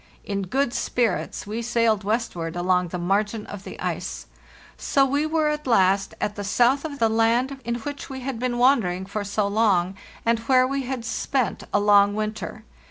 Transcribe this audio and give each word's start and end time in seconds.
In 0.23 0.41
good 0.47 0.73
spirits, 0.73 1.45
we 1.45 1.61
sailed 1.61 2.03
westward 2.03 2.55
along 2.55 2.87
the 2.87 2.97
margin 2.97 3.45
of 3.45 3.63
the 3.63 3.79
ice. 3.79 4.25
So 4.75 5.05
we 5.05 5.27
were 5.27 5.49
at 5.49 5.67
last 5.67 6.15
at 6.19 6.35
the 6.35 6.43
south 6.43 6.83
of 6.85 6.97
the 6.97 7.07
land 7.07 7.59
in 7.63 7.75
which 7.75 8.09
we 8.09 8.21
had 8.21 8.39
been 8.39 8.57
wandering 8.57 9.05
for 9.05 9.23
so 9.23 9.47
long, 9.47 9.95
and 10.25 10.39
where 10.39 10.65
we 10.65 10.81
had 10.85 11.05
spent 11.05 11.65
a 11.71 11.79
long 11.79 12.15
winter. 12.15 12.63